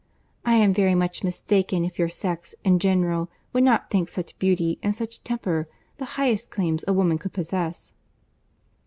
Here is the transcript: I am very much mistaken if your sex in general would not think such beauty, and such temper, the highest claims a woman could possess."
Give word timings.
I 0.43 0.55
am 0.55 0.73
very 0.73 0.95
much 0.95 1.23
mistaken 1.23 1.85
if 1.85 1.99
your 1.99 2.09
sex 2.09 2.55
in 2.63 2.79
general 2.79 3.29
would 3.53 3.63
not 3.63 3.91
think 3.91 4.09
such 4.09 4.35
beauty, 4.39 4.79
and 4.81 4.95
such 4.95 5.23
temper, 5.23 5.67
the 5.97 6.05
highest 6.17 6.49
claims 6.49 6.83
a 6.87 6.93
woman 6.93 7.19
could 7.19 7.33
possess." 7.33 7.93